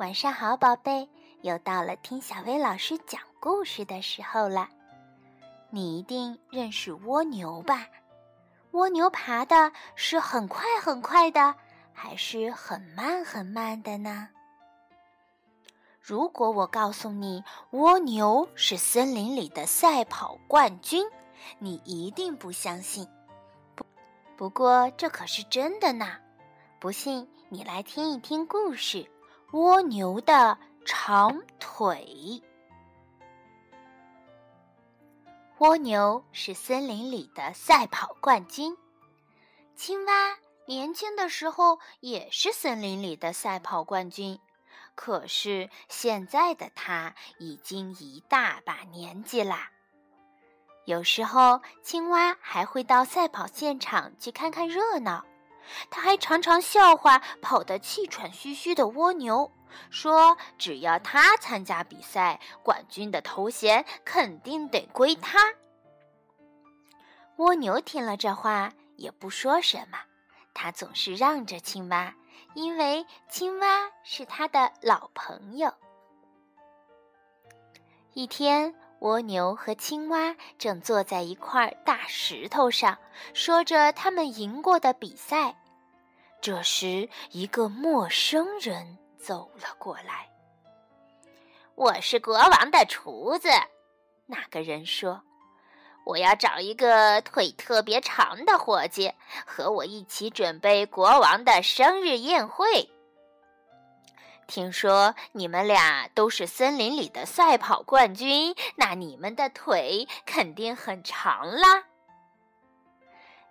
[0.00, 1.06] 晚上好，宝贝，
[1.42, 4.66] 又到了听小薇老师讲故事的时候了。
[5.68, 7.86] 你一定认识蜗牛吧？
[8.70, 11.54] 蜗牛爬的是很快很快的，
[11.92, 14.30] 还是很慢很慢的呢？
[16.00, 21.06] 如果我告诉你蜗牛是森林里的赛跑冠军，
[21.58, 23.06] 你一定不相信。
[23.74, 23.84] 不，
[24.38, 26.16] 不过这可是真的呢。
[26.78, 29.06] 不信，你来听一听故事：
[29.52, 32.40] 蜗牛的长腿。
[35.58, 38.76] 蜗牛是森林里的赛跑冠军，
[39.74, 44.38] 青蛙年轻的时候也是森林里的赛跑冠军，
[44.94, 49.72] 可是现在的它已经一大把年纪啦。
[50.84, 55.24] 有时候，青蛙还会到赛跑现场去看看热闹。
[55.90, 59.52] 他还常常笑话跑得气喘吁吁的蜗牛，
[59.90, 65.54] 说：“只要他参加比赛，冠军的头衔肯定得归他。”
[67.36, 69.98] 蜗牛听了这话也不说什么，
[70.52, 72.14] 他总是让着青蛙，
[72.54, 75.72] 因为青蛙是他的老朋友。
[78.12, 78.74] 一天。
[79.00, 82.98] 蜗牛和青蛙正坐在一块大石头上，
[83.32, 85.56] 说着他们赢过的比赛。
[86.42, 90.28] 这时，一个陌生人走了过来。
[91.76, 93.48] “我是国王的厨子。”
[94.26, 95.22] 那个人说
[96.04, 99.12] ，“我要找一个腿特别长的伙计，
[99.46, 102.90] 和我一起准备国王的生日宴会。”
[104.50, 111.84] 听说你们俩都是森林里的赛跑冠军，那你们的腿肯定很长啦。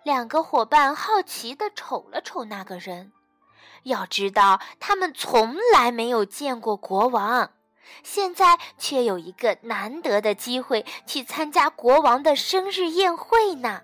[0.02, 3.12] 两个伙伴好奇地瞅了瞅那个人，
[3.84, 7.50] 要知道他们从来没有见过国王，
[8.02, 13.80] 现在却有一个难得的机会去参加国王的生日宴会呢，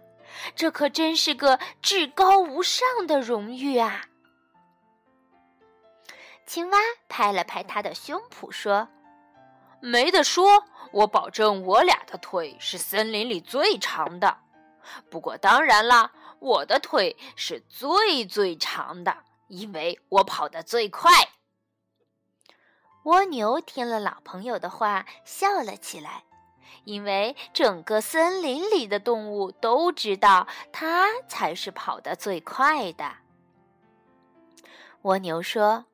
[0.55, 4.06] 这可真是个至高无上的荣誉啊！
[6.47, 8.89] 青蛙拍了拍他的胸脯，说
[9.83, 14.39] ：“没得说，我保证我俩的腿是森林里最长的。
[15.11, 21.11] 不过当然啦，我的腿是最最长的，因为我跑得最快。”
[23.03, 26.23] 蜗牛听了老朋友的话，笑了起来，
[26.85, 33.17] 因为整个森林里的动物都知道它才是跑得最快的。
[35.03, 35.87] 蜗牛说。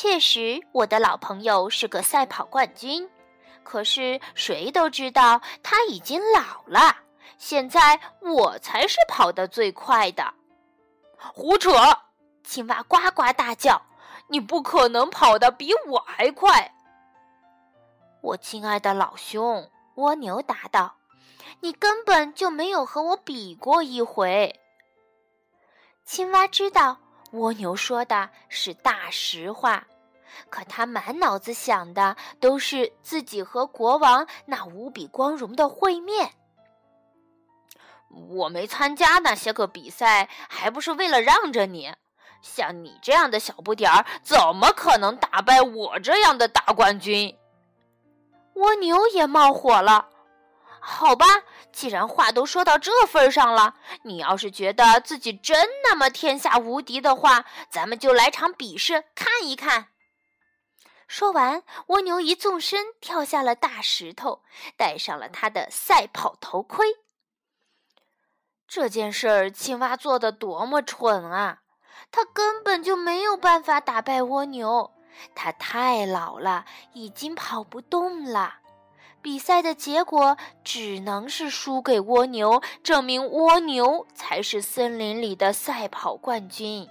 [0.00, 3.10] 确实，我的老朋友是个赛跑冠军，
[3.64, 6.98] 可是谁都知道他已经老了。
[7.36, 10.34] 现在我才是跑得最快的。
[11.16, 11.72] 胡扯！
[12.44, 13.82] 青蛙呱呱大叫
[14.30, 16.76] ：“你不可能跑得比我还快！”
[18.22, 20.94] 我亲爱的老兄，蜗牛答道
[21.58, 24.60] ：“你根本就没有和我比过一回。”
[26.06, 26.98] 青蛙知道。
[27.32, 29.86] 蜗牛说的是大实话，
[30.48, 36.32] 可他满脑子想的都是自己和国王那无比光荣的会面。
[38.28, 41.94] 我没参加那些个比赛，还不是为了让着你？
[42.40, 47.36] 像你这样的小不点儿，怎么可能打败我这样的大冠军？
[48.54, 50.08] 蜗牛也冒火了。
[50.90, 51.26] 好吧，
[51.70, 59.88] 既然话都说到这份上了，你要是觉得自己真那么天下无敌的话，咱们就来场比试看一看。
[61.06, 64.42] 说完，蜗牛一纵身跳下了大石头，
[64.78, 66.86] 戴上了他的赛跑头盔。
[68.66, 71.60] 这件事儿，青蛙做的多么蠢啊！
[72.10, 74.94] 他根本就没有办法打败蜗牛，
[75.34, 78.54] 他太老了，已经跑不动了。
[79.20, 86.88] 比赛的结果只能是输给蜗牛，证明蜗牛才是森林里的赛跑冠军。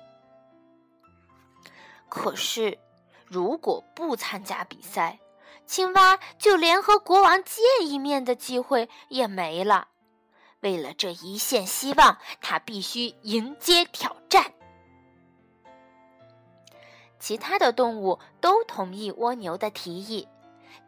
[2.10, 2.78] 可是，
[3.26, 5.20] 如果不参加比赛，
[5.66, 9.88] 青蛙就连和国王见一面的机会也没了。
[10.62, 14.54] 为了这一线希望，他必须迎接挑战。
[17.20, 20.28] 其他的动物都同意蜗牛的提议。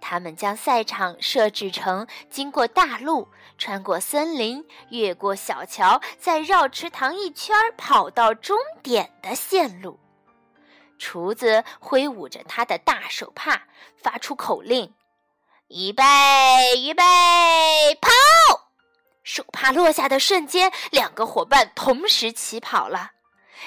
[0.02, 3.28] 他们将赛场设置成经过大路、
[3.58, 10.00] 穿过森林、越过小桥，再绕池塘一圈跑到终点的线路。
[10.98, 13.64] 厨子挥舞着他的大手帕，
[13.98, 14.94] 发出口令
[15.70, 16.04] ：“预备，
[16.82, 17.04] 预备，
[18.02, 18.10] 跑！”
[19.24, 23.12] 手帕落下的瞬间，两个伙伴同时起跑了。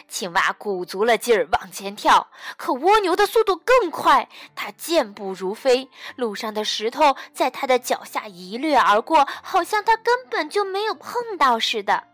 [0.08, 12.04] 青蛙鼓足了劲儿往前跳，可蜗牛的速度更快，它健步如飞，路上的石头在它的脚下一掠而过，好像它根本就没有碰到似的。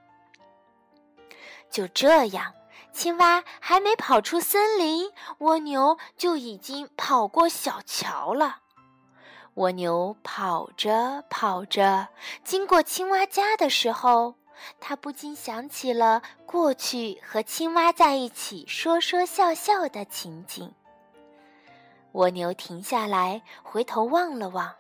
[1.71, 2.55] 就这样，
[2.93, 8.59] 青蛙还没跑出森林，蜗牛就已经跑过小桥了。
[9.55, 12.09] 蜗牛跑着跑着，
[12.45, 14.37] 经过青蛙家的时候，
[14.81, 20.73] 它不禁想起了过去和青蛙在一起说说笑笑的情景。
[22.13, 24.75] 蜗牛停下来，回头望了望，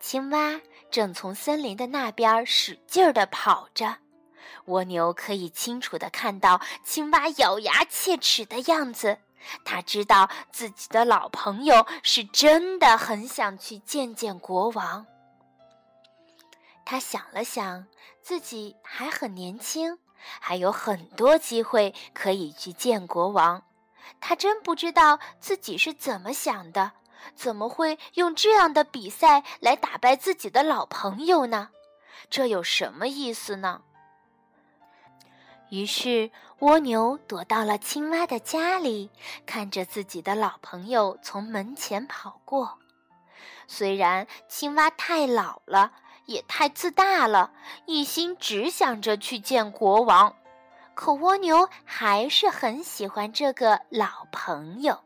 [0.00, 0.60] 青蛙
[0.90, 3.96] 正从森林的那边使劲儿地跑着。
[4.66, 9.18] 蜗牛可以清楚地看到青蛙咬牙切齿的样子，
[9.64, 15.06] 他知道自己的老朋友是真的很想去见见国王。
[16.84, 17.86] 他想了想，
[18.22, 19.98] 自己还很年轻，
[20.40, 23.62] 还有很多机会可以去见国王。
[24.20, 26.92] 他真不知道自己是怎么想的，
[27.34, 31.70] 怎么会用这样的比赛来打败自己的老朋友呢？
[32.28, 33.82] 这有什么意思呢？
[35.70, 39.10] 于是，蜗牛躲到了青蛙的家里，
[39.46, 42.78] 看着自己的老朋友从门前跑过。
[43.66, 45.92] 虽然青蛙太老了，
[46.26, 47.52] 也太自大了，
[47.86, 50.36] 一心只想着去见国王，
[50.94, 55.00] 可蜗牛还是很喜欢这个老朋友。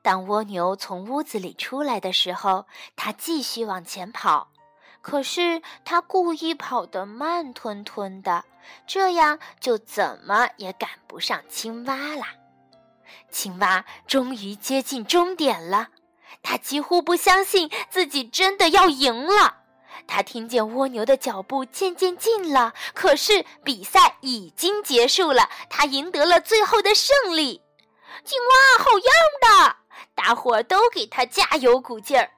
[0.00, 2.66] 当蜗牛从屋子里出来的时候，
[2.96, 4.48] 它继续往前跑。
[5.00, 8.44] 可是他故意跑得慢吞吞的，
[8.86, 12.34] 这样就怎么也赶不上青蛙啦。
[13.30, 15.88] 青蛙终于接近终点了，
[16.42, 19.56] 他几乎不相信自己真的要赢了。
[20.06, 27.62] 他听见蜗牛的脚步渐渐近了，可是比赛已经结束了，他赢得了最后的胜利。
[28.24, 29.76] 青蛙好样的！
[30.14, 32.30] 大伙儿都给他加油鼓劲儿。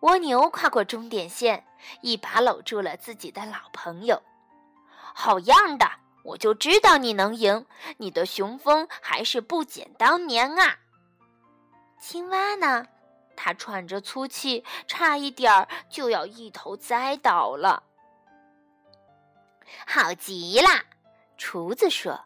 [0.00, 1.64] 蜗牛跨过终点线，
[2.00, 4.20] 一把搂住了自己的老朋友。
[5.14, 5.90] 好样的！
[6.24, 7.66] 我就知道你能赢，
[7.96, 10.76] 你的雄风还是不减当年啊。
[12.02, 12.84] 青蛙呢？
[13.36, 17.84] 它喘着粗气，差一点儿就要一头栽倒了。
[19.86, 20.68] 好极了，
[21.38, 22.24] 厨子说：“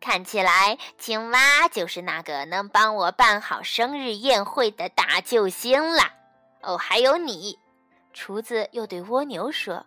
[0.00, 6.02] 看起来青蛙就是那个能帮我办好生日宴会的大救星了。”
[6.62, 7.58] 哦，还有你，
[8.12, 9.84] 厨子又对蜗牛说：“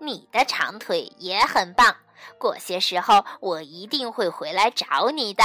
[0.00, 1.94] 你的长腿也很棒，
[2.38, 5.44] 过些时候我一定会回来找你的。”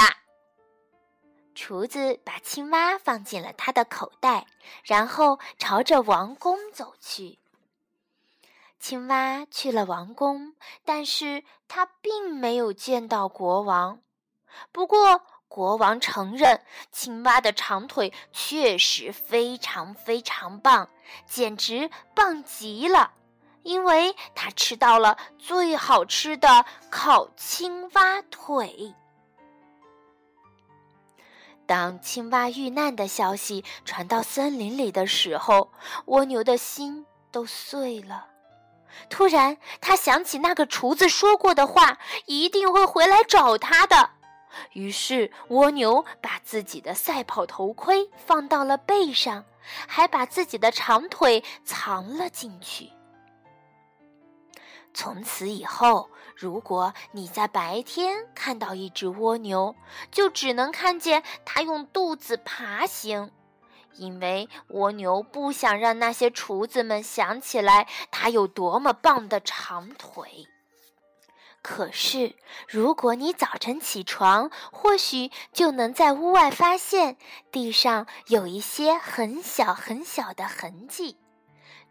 [1.54, 4.46] 厨子把青蛙放进了他的口袋，
[4.84, 7.38] 然后朝着王宫走去。
[8.78, 10.54] 青蛙去了王宫，
[10.84, 14.00] 但是他并没有见到国王。
[14.72, 20.88] 不过，国王承认，青蛙的长腿确实非常非常棒，
[21.26, 23.12] 简直棒极了，
[23.62, 28.94] 因为他吃到了最好吃的烤青蛙腿。
[31.72, 35.72] 当青蛙遇难的消息传到森林里的时候，
[36.04, 38.26] 蜗牛的心都碎了。
[39.08, 44.10] 突然，他想起那个厨子说过的话，一定会回来找他的。
[44.74, 49.46] 于是，蜗牛把自己的赛跑头盔放到了背上，
[49.86, 52.90] 还把自己的长腿藏了进去。
[54.94, 59.74] 从此以后，如果你在白天看到一只蜗牛，
[60.10, 63.30] 就只能看见它用肚子爬行，
[63.94, 70.46] 因为蜗牛不想让那些厨子们想起来它有多么棒的长腿。
[71.62, 72.34] 可是，
[72.66, 77.16] 如果你早晨起床，或许就能在屋外发现
[77.52, 81.18] 地上有一些很小很小的痕迹，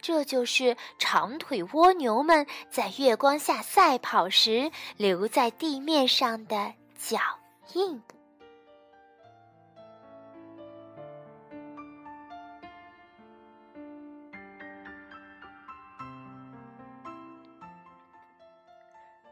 [0.01, 7.19] 这就是长腿蜗牛们在月光下赛跑时留在地面上的脚
[7.73, 8.01] 印。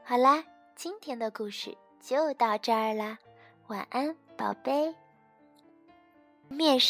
[0.03, 0.43] 好啦，
[0.75, 3.17] 今天的故事就到这儿啦，
[3.67, 4.95] 晚安，宝贝。
[6.47, 6.88] 面试。